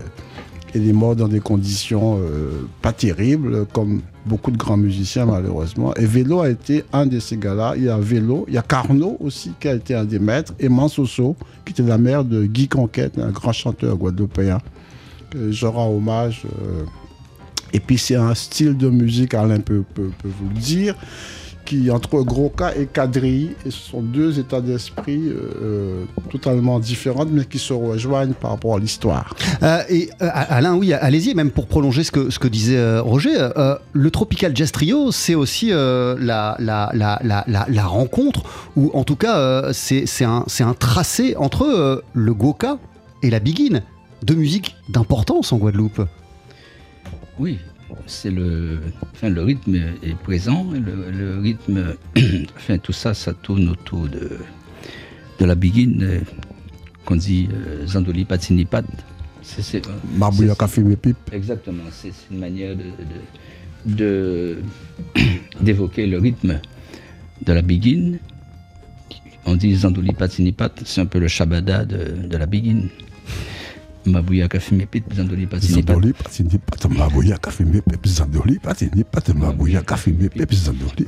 [0.79, 5.93] euh, mort dans des conditions euh, pas terribles, comme beaucoup de grands musiciens malheureusement.
[5.97, 7.75] Et Vélo a été un de ces gars-là.
[7.77, 10.55] Il y a Vélo, il y a Carnot aussi qui a été un des maîtres,
[10.59, 14.61] et Mansoso qui était la mère de Guy Conquête, un grand chanteur guadeloupéen.
[15.35, 16.45] je rends hommage.
[17.75, 20.95] Et puis c'est un style de musique, Alain peut vous le dire,
[21.71, 22.89] qui entre Groka et
[23.65, 28.75] ce sont deux états d'esprit euh, euh, totalement différents, mais qui se rejoignent par rapport
[28.75, 29.37] à l'histoire.
[29.63, 33.03] Euh, et euh, Alain, oui, allez-y, même pour prolonger ce que, ce que disait euh,
[33.03, 37.85] Roger, euh, le Tropical Jazz Trio, c'est aussi euh, la, la, la, la, la- la
[37.85, 38.43] rencontre,
[38.75, 42.79] ou en tout cas, euh, c'est un, tracé entre euh, le Goka
[43.23, 43.83] et la Biguine,
[44.25, 46.03] deux musiques d'importance en Guadeloupe.
[47.39, 47.59] Oui,
[48.07, 48.79] c'est le,
[49.13, 50.67] enfin, le rythme est présent.
[50.73, 51.95] Le, le rythme,
[52.57, 54.39] enfin, tout ça, ça tourne autour de,
[55.39, 56.21] de la biguine euh,
[57.05, 58.85] qu'on dit euh, Zandoli Patini Pat.
[60.55, 61.17] Café Pipes.
[61.33, 62.77] Exactement, c'est une manière
[63.87, 64.59] de-
[65.61, 66.61] d'évoquer le rythme
[67.45, 68.19] de la biguine.
[69.47, 72.89] On dit Zandoli Patini Pat, c'est un peu le shabada de, de la biguine.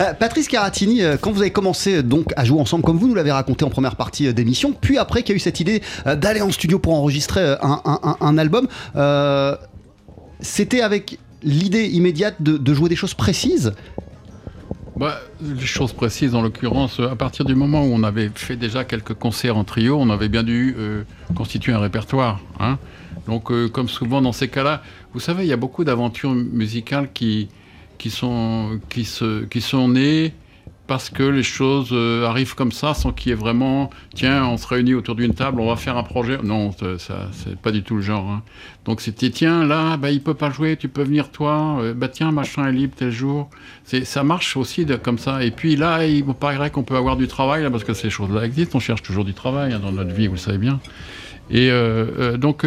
[0.00, 3.08] Pat, Patrice Caratini, euh, quand vous avez commencé euh, donc à jouer ensemble, comme vous
[3.08, 5.60] nous l'avez raconté en première partie euh, d'émission, puis après qu'il y a eu cette
[5.60, 8.66] idée d'aller en studio pour enregistrer un, un- un- un album,
[8.96, 9.56] euh,
[10.40, 13.72] c'était avec l'idée immédiate de, de jouer des choses précises
[15.00, 18.84] Bah, les choses précises, en l'occurrence, à partir du moment où on avait fait déjà
[18.84, 22.38] quelques concerts en trio, on avait bien dû euh, constituer un répertoire.
[22.58, 22.78] hein.
[23.26, 24.82] Donc, euh, comme souvent dans ces cas-là,
[25.14, 27.48] vous savez, il y a beaucoup d'aventures musicales qui,
[27.96, 30.34] qui, sont, qui, se, qui sont nées
[30.90, 34.56] parce que les choses euh, arrivent comme ça, sans qu'il y ait vraiment, tiens, on
[34.56, 36.38] se réunit autour d'une table, on va faire un projet.
[36.42, 38.28] Non, ça, c'est pas du tout le genre.
[38.28, 38.42] hein.
[38.84, 41.78] Donc c'était, tiens, là, bah, il peut pas jouer, tu peux venir toi.
[41.78, 43.48] Euh, bah tiens, machin est libre tel jour.
[43.84, 45.44] C'est, ça marche aussi comme ça.
[45.44, 48.10] Et puis là, il me paraît qu'on peut avoir du travail, là, parce que ces
[48.10, 48.78] choses-là existent.
[48.78, 50.80] On cherche toujours du travail hein, dans notre vie, vous le savez bien.
[51.50, 52.66] Et euh, donc,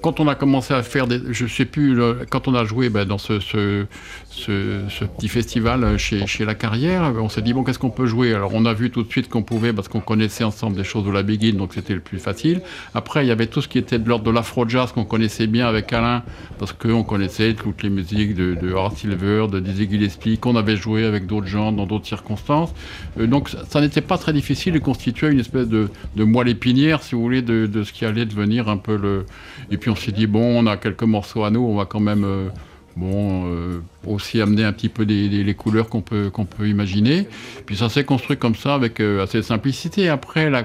[0.00, 1.20] quand on a commencé à faire des.
[1.30, 1.98] Je sais plus,
[2.30, 3.86] quand on a joué ben, dans ce,
[4.34, 8.34] ce- petit festival chez, La Carrière, on s'est dit, bon, qu'est-ce qu'on peut jouer?
[8.34, 11.04] Alors, on a vu tout de suite qu'on pouvait, parce qu'on connaissait ensemble des choses
[11.04, 12.60] de la Begin, donc c'était le plus facile.
[12.94, 15.66] Après, il y avait tout ce qui était de l'ordre de l'afro-jazz qu'on connaissait bien
[15.66, 16.22] avec Alain,
[16.58, 21.04] parce qu'on connaissait toutes les musiques de, de Silver, de Dizzy Gillespie, qu'on avait joué
[21.04, 22.74] avec d'autres gens dans d'autres circonstances.
[23.18, 27.14] Euh, donc, ça, n'était pas très difficile de constituer une espèce de, moelle épinière, si
[27.14, 29.26] vous voulez, de, de ce qui allait devenir un peu le.
[29.70, 32.00] Et puis, on s'est dit, bon, on a quelques morceaux à nous, on va quand
[32.00, 32.24] même.
[32.24, 32.48] euh,
[32.96, 37.26] Bon, euh, aussi amener un petit peu les couleurs qu'on peut, qu'on peut imaginer.
[37.66, 40.08] Puis ça s'est construit comme ça avec euh, assez de simplicité.
[40.08, 40.64] Après, la,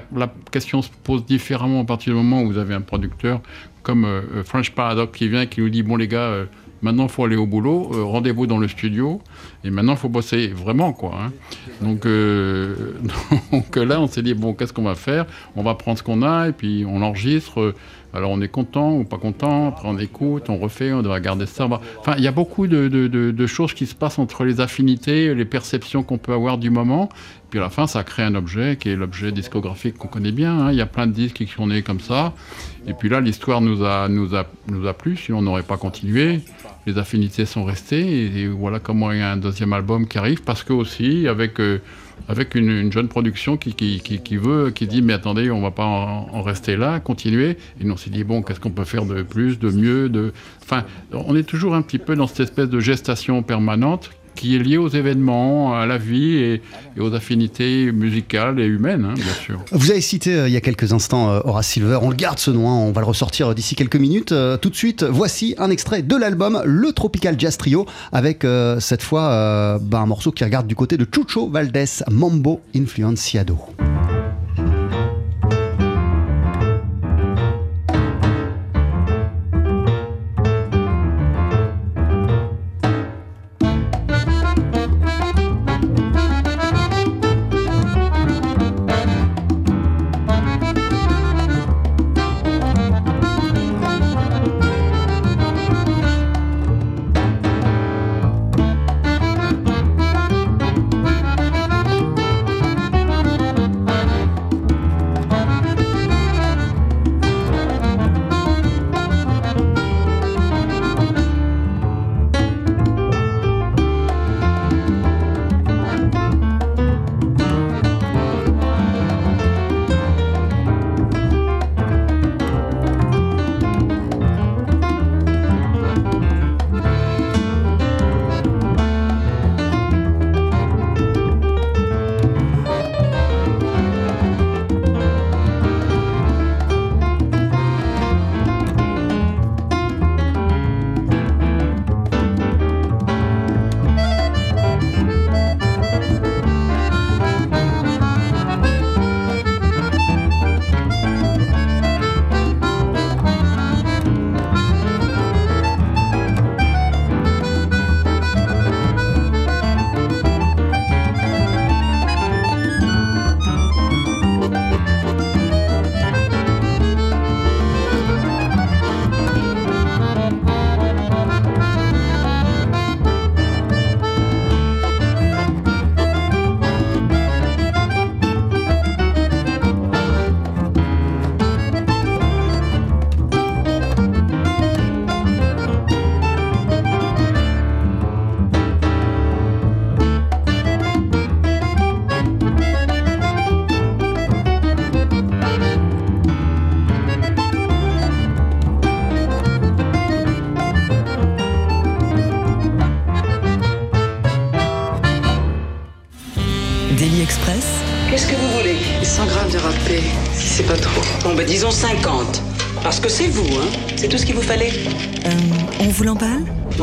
[0.50, 3.40] question se pose différemment à partir du moment où vous avez un producteur
[3.82, 6.46] comme euh, euh, French Paradox qui vient et qui nous dit, bon les gars,
[6.82, 9.20] maintenant il faut aller au boulot, rendez-vous dans le studio,
[9.64, 11.18] et maintenant il faut bosser vraiment, quoi.
[11.18, 11.32] hein.
[11.80, 12.06] Donc,
[13.52, 15.26] donc là, on s'est dit, bon, qu'est-ce qu'on va faire?
[15.56, 17.74] On va prendre ce qu'on a, et puis on enregistre.
[18.12, 21.46] Alors on est content ou pas content, après on écoute, on refait, on doit garder
[21.46, 21.68] ça.
[21.98, 26.02] Enfin, il y a beaucoup de, choses qui se passent entre les affinités, les perceptions
[26.02, 27.08] qu'on peut avoir du moment.
[27.50, 30.66] Puis à la fin, ça crée un objet qui est l'objet discographique qu'on connaît bien.
[30.66, 30.72] hein.
[30.72, 32.32] Il y a plein de disques qui sont nés comme ça.
[32.86, 34.28] Et puis là, l'histoire nous a, nous,
[34.96, 36.40] plu, sinon on n'aurait pas continué.
[36.86, 38.08] Les affinités sont restées.
[38.08, 40.42] Et, et voilà comment il y a un deuxième album qui arrive.
[40.42, 41.80] Parce que aussi, avec, euh,
[42.28, 43.72] avec une, une jeune production qui,
[44.36, 47.56] veut, qui dit, mais attendez, on va pas en, en rester là, continuer.
[47.80, 50.32] Et nous, on s'est dit, bon, qu'est-ce qu'on peut faire de plus, de mieux de...
[50.62, 54.58] Enfin, on est toujours un petit peu dans cette espèce de gestation permanente qui est
[54.58, 56.62] liée aux événements, à la vie et,
[56.98, 59.60] aux affinités musicales et humaines, hein, bien sûr.
[59.70, 62.38] Vous avez cité euh, il y a quelques instants euh, Horace Silver, on le garde
[62.38, 64.32] ce nom, hein, on va le ressortir euh, d'ici quelques minutes.
[64.32, 68.46] Euh, tout de suite, voici un extrait de l'album Le Tropical Jazz Trio, avec
[68.78, 73.58] cette fois bah, un morceau qui regarde du côté de Chucho Valdés, Mambo Influenciado.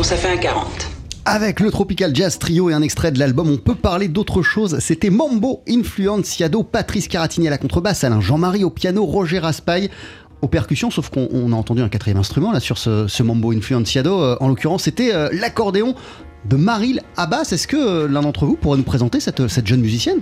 [0.07, 0.89] Ça fait un 40.
[1.25, 4.79] Avec le Tropical Jazz Trio et un extrait de l'album, on peut parler d'autre chose.
[4.79, 9.89] C'était Mambo Influenciado, Patrice Caratini à la contrebasse, Alain Jean-Marie au piano, Roger Raspail
[10.41, 13.51] aux percussions, sauf qu'on on a entendu un quatrième instrument là sur ce, ce Mambo
[13.51, 14.21] Influenciado.
[14.21, 15.93] Euh, en l'occurrence, c'était euh, l'accordéon
[16.45, 17.49] de Maril Abbas.
[17.51, 20.21] Est-ce que euh, l'un d'entre vous pourrait nous présenter cette, cette jeune musicienne?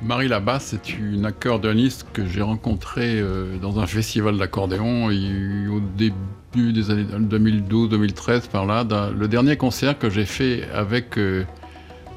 [0.00, 6.16] Marie Labasse, c'est une accordéoniste que j'ai rencontrée euh, dans un festival d'accordéon au début
[6.54, 8.84] des années 2012-2013 par là.
[9.16, 11.44] le dernier concert que j'ai fait avec euh,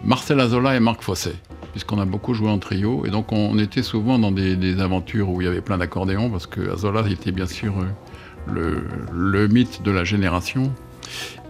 [0.03, 1.36] Marcel Azola et Marc Fosset,
[1.71, 3.05] puisqu'on a beaucoup joué en trio.
[3.05, 6.29] Et donc on était souvent dans des, des aventures où il y avait plein d'accordéons,
[6.29, 8.83] parce que Azola était bien sûr euh, le,
[9.13, 10.73] le mythe de la génération.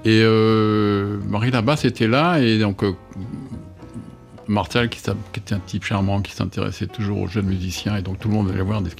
[0.03, 2.83] Et euh, Marie Labasse était là, et donc
[4.47, 8.19] Martel, qui, qui était un type charmant, qui s'intéressait toujours aux jeunes musiciens, et donc
[8.19, 8.81] tout le monde allait voir.
[8.81, 8.91] des-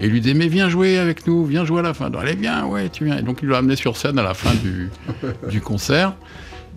[0.00, 2.10] Et il lui disait, mais viens jouer avec nous, viens jouer à la fin.
[2.14, 3.18] Allez, viens, ouais, tu viens.
[3.18, 4.90] Et donc il l'a amené sur scène à la fin du,
[5.50, 6.14] du concert.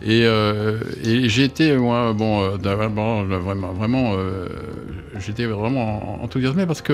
[0.06, 2.58] Et, euh, et été, moi, bon, euh,
[3.24, 4.48] vraiment, vraiment euh,
[5.20, 6.92] j'étais vraiment enthousiasmé parce que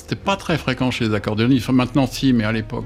[0.00, 1.68] c'était pas très fréquent chez les accordéonistes.
[1.70, 2.84] Maintenant, si, mais à l'époque,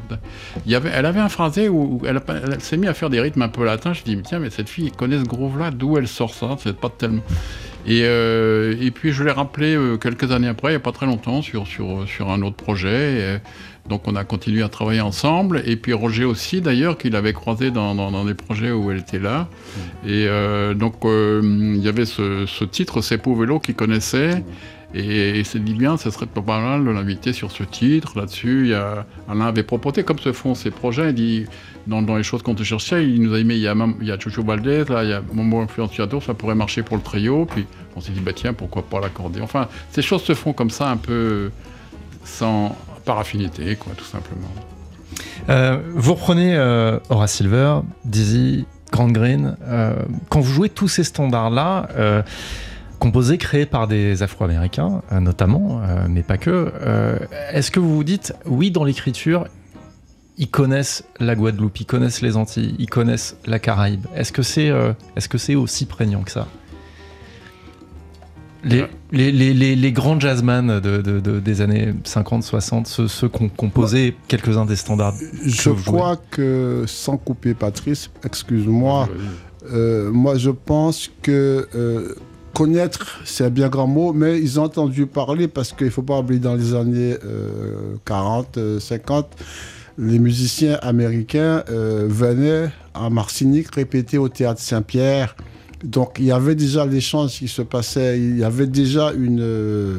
[0.67, 2.21] il y avait, elle avait un phrasé où, elle,
[2.61, 3.93] s'est mise à faire des rythmes un peu latins.
[3.93, 6.57] Je dis, mais tiens, mais cette fille, elle connaît ce groove-là, d'où elle sort ça?
[6.59, 7.23] C'est pas tellement.
[7.87, 10.93] Et, euh, et puis, je l'ai rappelé euh, quelques années après, il n'y a pas
[10.93, 12.89] très longtemps, sur, sur, sur un autre projet.
[12.89, 13.39] Et, euh,
[13.89, 15.62] donc, on a continué à travailler ensemble.
[15.67, 19.01] Et puis, Roger aussi, d'ailleurs, qu'il avait croisé dans, dans, dans des projets où elle
[19.01, 19.49] était là.
[20.07, 24.43] Et euh, donc, il y avait ce, ce titre, C'est pour vélo, qu'il connaissait.
[24.95, 28.16] Et il s'est dit bien, ce serait pas mal de l'inviter sur ce titre.
[28.16, 28.74] Là-dessus,
[29.28, 31.47] Alain avait proposé, comme se font ces projets, il dit,
[31.86, 34.09] dans, les choses qu'on te cherchait, il nous a dit, mais il y a, il
[34.09, 37.45] y Chucho Valdez, là, il y a Momo Influenciator, ça pourrait marcher pour le trio.
[37.45, 37.66] Puis
[37.97, 40.90] on s'est dit, bah tiens, pourquoi pas l'accordéon Enfin, ces choses se font comme ça,
[40.90, 41.51] un peu
[42.24, 44.49] sans, par affinité, quoi, tout simplement.
[45.49, 49.57] Euh, vous reprenez euh, Horace Silver, Dizzy, Grand Green.
[49.66, 49.95] euh,
[50.28, 51.88] quand vous jouez tous ces standards-là,
[53.05, 57.18] composés, créés par des Afro-Américains, euh, notamment, euh, mais pas que, euh,
[57.52, 59.46] est-ce que vous vous dites, oui, dans l'écriture,
[60.38, 64.07] ils connaissent la Guadeloupe, ils connaissent les Antilles, ils connaissent la Caraïbe.
[64.16, 64.70] Est-ce que c'est
[65.16, 66.48] est-ce que c'est aussi prégnant que ça?
[68.64, 73.42] Les, les, les, les, grands jazzman de, de- de- des années 50-60, ceux, ceux qui
[73.42, 75.12] ont composé quelques-uns des standards.
[75.18, 79.07] que Je crois que, sans couper Patrice, excuse-moi,
[79.70, 82.14] euh, moi je pense que euh,
[82.55, 86.02] connaître, c'est un bien grand mot, mais ils ont entendu parler parce qu'il ne faut
[86.02, 89.26] pas oublier dans les années euh, 40, euh, 50,
[89.98, 95.36] les musiciens américains euh, venaient à Martinique répéter au théâtre Saint-Pierre.
[95.82, 99.98] Donc il y avait déjà l'échange qui se passait, il y avait déjà une, euh,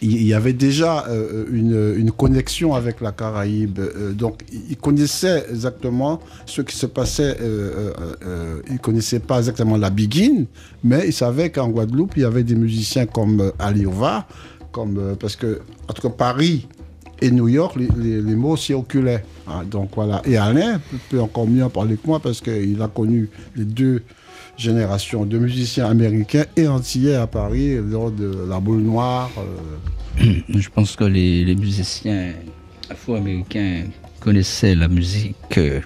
[0.00, 3.78] il y avait déjà euh, une, connexion avec la Caraïbe.
[3.78, 7.36] Euh, donc ils connaissaient exactement ce qui se passait.
[7.40, 7.92] Euh,
[8.24, 10.44] euh, ils connaissaient pas exactement la Begin,
[10.84, 14.26] mais ils savaient qu'en Guadeloupe il y avait des musiciens comme Aliova,
[14.72, 16.68] comme parce que entre Paris
[17.20, 19.24] et New York, les, mots circulaient.
[19.48, 19.64] hein.
[19.68, 20.22] donc voilà.
[20.24, 20.80] Et Alain
[21.10, 24.02] peut encore mieux en parler que moi parce qu'il a connu les deux
[24.58, 29.30] générations de musiciens américains et antillais à Paris de la boule noire.
[29.38, 32.32] euh, Je pense que les, musiciens
[32.90, 33.84] afro-américains
[34.20, 35.80] connaissaient la musique euh,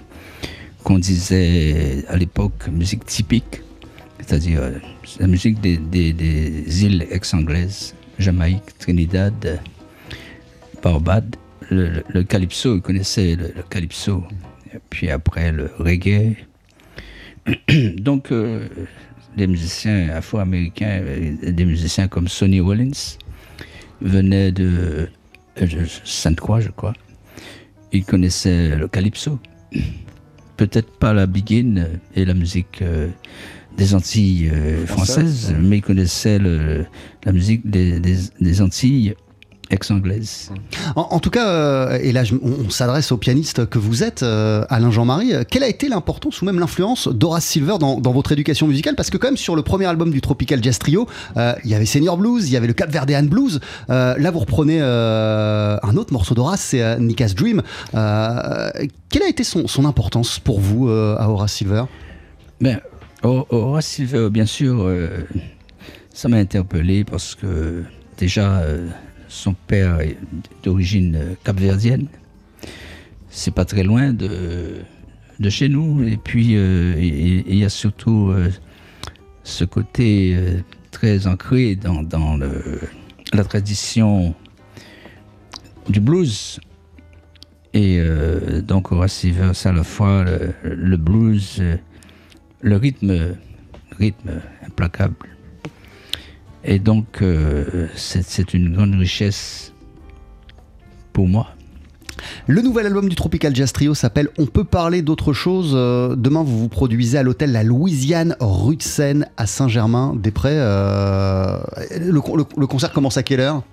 [0.83, 3.61] qu'on disait à l'époque musique typique,
[4.19, 4.79] c'est-à-dire euh,
[5.19, 9.61] la musique des, îles ex-anglaises, Jamaïque, Trinidad,
[10.81, 11.35] Barbade.
[11.69, 14.23] Le, calypso, ils connaissaient le, calypso.
[14.89, 16.35] Puis après, le reggae.
[17.97, 18.67] Donc, euh,
[19.35, 22.91] les musiciens afro-américains, euh, des musiciens comme Sonny Rollins,
[24.01, 25.07] venaient de
[25.61, 26.93] euh, je- Sainte-Croix, je crois.
[27.91, 29.39] Ils connaissaient le calypso.
[30.57, 33.09] Peut-être pas la begin et la musique euh,
[33.77, 35.15] des Antilles euh, Françaises,
[35.47, 36.85] françaises, mais ils connaissaient le-
[37.25, 39.15] la musique des, des- des Antilles
[39.69, 40.51] ex-anglaises.
[40.95, 44.03] En, en tout cas, euh, et là je- on, on s'adresse au pianiste que vous
[44.03, 47.99] êtes, euh, Alain Jean-Marie, euh, quelle a été l'importance ou même l'influence d'Horace Silver dans,
[47.99, 48.95] dans votre éducation musicale?
[48.95, 51.07] Parce que quand même sur le premier album du Tropical Jazz Trio,
[51.37, 53.59] euh, il y avait Senior Blues, il y avait le Cap Verdean Blues.
[53.89, 57.61] Là vous reprenez un autre morceau d'Horace, c'est Nika's Dream.
[57.91, 61.83] Quelle a été son, son importance pour vous à Horace Silver?
[62.61, 62.79] Ben,
[63.23, 64.89] Hor- Horace Silver, bien sûr,
[66.13, 67.83] ça m'a interpellé parce que
[68.17, 68.61] déjà,
[69.33, 70.17] son père est
[70.63, 72.07] d'origine capverdienne.
[73.29, 74.83] C'est pas très loin de,
[75.49, 76.03] chez nous.
[76.07, 78.51] Et puis, euh, il y a surtout euh,
[79.43, 80.59] ce côté euh,
[80.91, 82.37] très ancré dans,
[83.33, 84.35] la tradition
[85.89, 86.59] du blues.
[87.73, 87.99] Et
[88.61, 91.59] donc Horace Sivers, à la fois le, le blues,
[92.61, 93.35] le rythme,
[93.97, 95.32] rythme implacable.
[96.65, 99.73] Et donc, euh, c'est une grande richesse
[101.11, 101.47] pour moi.
[102.47, 105.73] Le nouvel album du Tropical Jazz Trio s'appelle On peut parler d'autre chose.
[105.75, 110.51] Euh, demain, vous vous produisez à l'hôtel La Louisiane, rue de Seine, à Saint-Germain-des-Prés.
[110.53, 111.59] Euh,
[111.99, 113.63] le concert commence à quelle heure?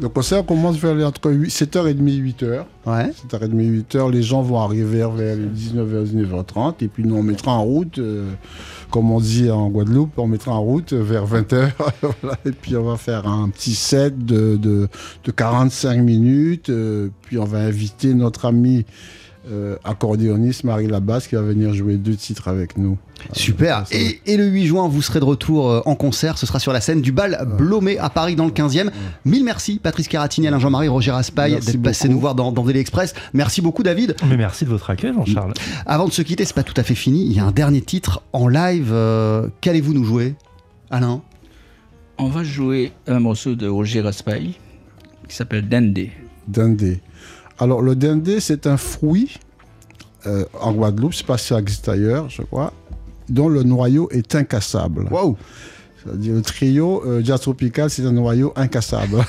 [0.00, 2.64] Le concert commence vers les- entre 8 7h30 et 8h.
[2.86, 3.10] Ouais.
[3.12, 4.10] 7h30, 8h.
[4.10, 6.82] Les gens vont arriver vers les 19h, 19h30.
[6.82, 8.30] Et puis nous, on mettra en route, euh,
[8.90, 11.70] comme on dit en Guadeloupe, on mettra en route vers 20h.
[12.22, 12.38] Voilà.
[12.46, 14.88] Et puis on va faire un petit set de, de,
[15.24, 16.70] de 45 minutes.
[16.70, 18.84] euh, puis on va inviter notre ami
[19.50, 22.96] euh, accordéoniste Marie Labasse qui va venir jouer deux titres avec nous.
[23.32, 23.84] Super.
[23.90, 26.38] Et, et le 8 juin, vous serez de retour euh, en concert.
[26.38, 28.90] Ce sera sur la scène du bal Blomé à Paris dans le 15e.
[29.24, 32.64] Mille merci, Patrice Caratini, Alain Jean-Marie, Roger Raspail, Merci d'être passé nous voir dans, dans
[32.64, 33.14] Daily Express.
[33.32, 34.14] Merci beaucoup, David.
[34.28, 35.54] Mais merci de votre accueil, Jean-Charles.
[35.86, 37.24] Avant de se quitter, c'est pas tout à fait fini.
[37.26, 38.90] Il y a un dernier titre en live.
[38.92, 40.34] euh, Qu'allez-vous nous jouer,
[40.90, 41.20] Alain?
[42.18, 44.54] On va jouer un morceau de Roger Raspail
[45.28, 45.98] qui s'appelle Dende.
[46.46, 47.00] Dindé.
[47.58, 49.38] Alors, le dindé, c'est un fruit
[50.26, 52.72] euh, en Guadeloupe, c'est pas si ça existe ailleurs, je crois,
[53.28, 55.08] dont le noyau est incassable.
[55.10, 55.36] Waouh
[56.04, 59.24] C'est-à-dire, le trio euh, Jazz Tropical, c'est un noyau incassable.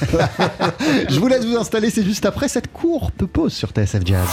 [1.10, 4.28] Je vous laisse vous installer, c'est juste après cette courte pause sur TSF Jazz.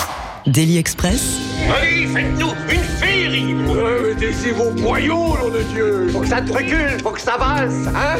[0.46, 1.38] Daily Express,
[1.74, 7.00] Allez, faites-nous une féerie Mettez vos boyaux, nom de Dieu Faut que ça te recule,
[7.02, 8.18] faut que ça avance, hein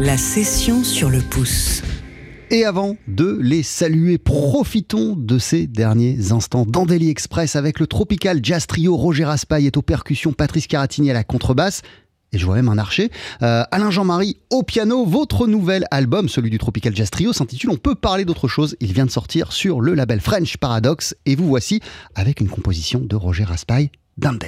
[0.00, 1.82] la session sur le pouce.
[2.52, 8.40] Et avant de les saluer, profitons de ces derniers instants dans Express avec le Tropical
[8.42, 8.96] Jazz Trio.
[8.96, 11.82] Roger Raspail est aux percussions, Patrice Caratini à la contrebasse.
[12.32, 13.12] Et je vois même un archer.
[13.42, 15.06] Euh, Alain Jean-Marie au piano.
[15.06, 18.76] Votre nouvel album, celui du Tropical Jazz Trio, s'intitule On peut parler d'autre chose.
[18.80, 21.14] Il vient de sortir sur le label French Paradox.
[21.26, 21.80] Et vous voici
[22.16, 24.42] avec une composition de Roger Raspail, Dinde.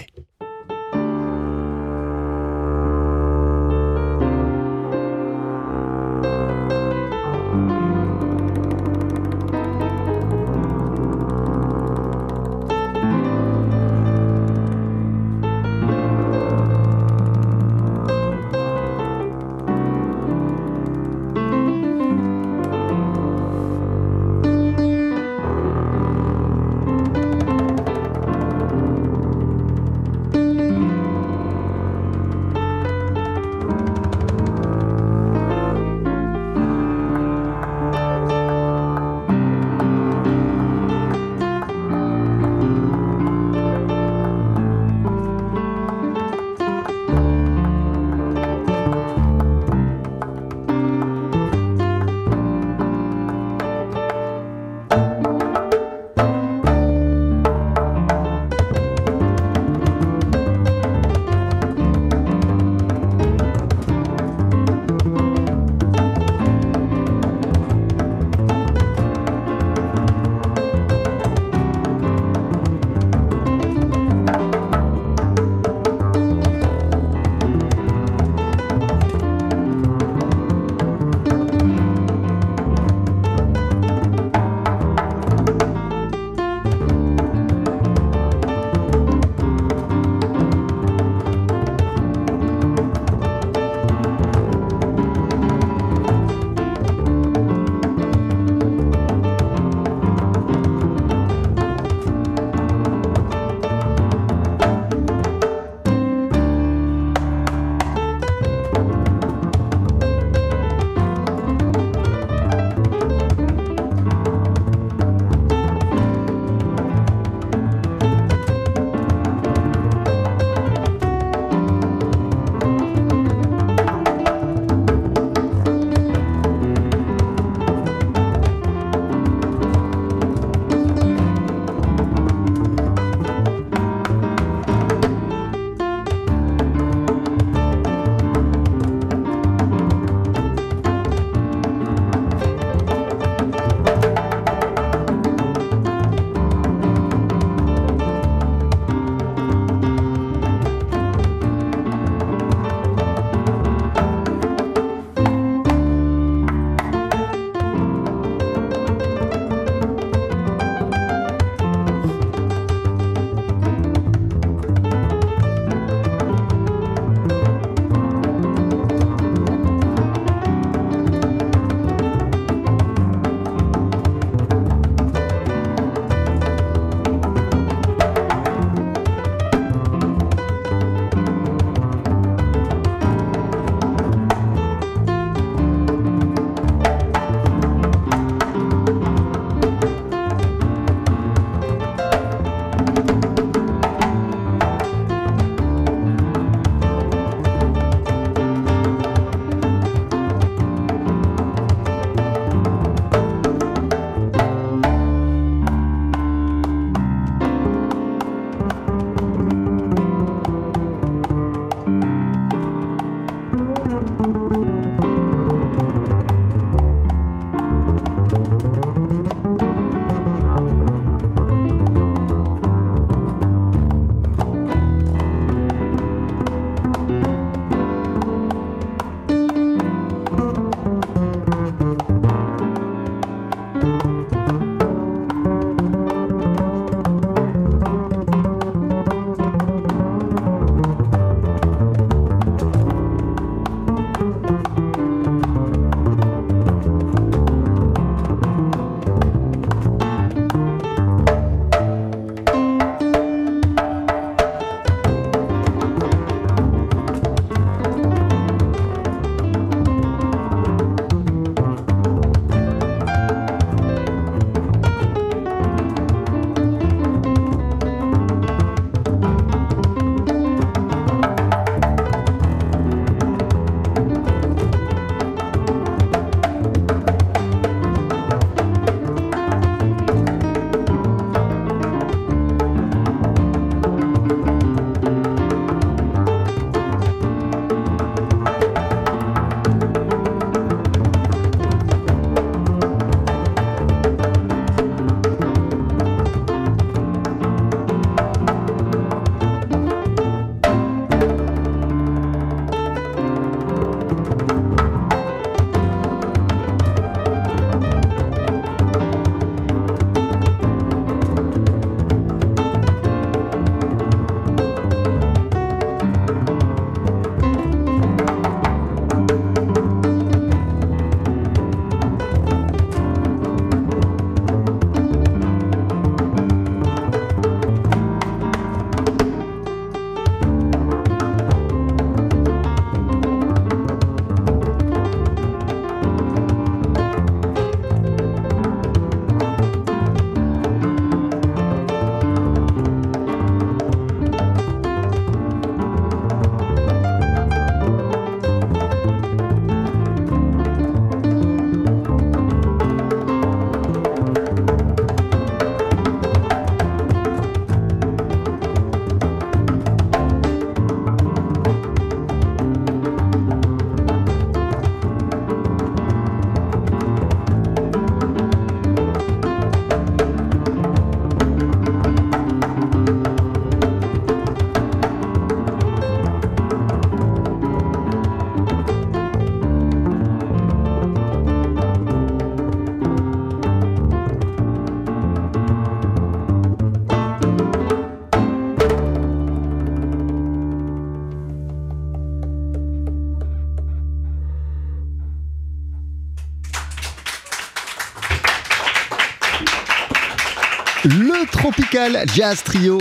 [402.34, 402.98] Jazz Trio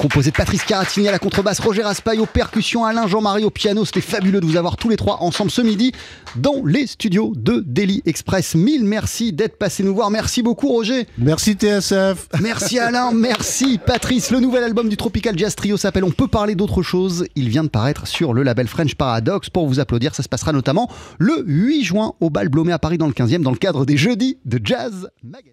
[0.00, 3.84] composé de Patrice Caratini à la contrebasse, Roger Raspail aux percussions, Alain Jean-Marie au piano.
[3.84, 5.92] C'était fabuleux de vous avoir tous les trois ensemble ce midi
[6.36, 8.54] dans les studios de Daily Express.
[8.54, 10.10] Mille merci d'être passé nous voir.
[10.10, 11.06] Merci beaucoup Roger.
[11.18, 12.28] Merci TSF.
[12.40, 14.30] Merci Alain, merci Patrice.
[14.30, 17.26] Le nouvel album du Tropical Jazz Trio s'appelle On peut parler d'autre chose.
[17.36, 19.50] Il vient de paraître sur le label French Paradox.
[19.50, 20.88] Pour vous applaudir, ça se passera notamment
[21.18, 23.98] le 8 juin au Bal Blomé à Paris dans le 15e dans le cadre des
[23.98, 25.52] Jeudis de Jazz Magazine.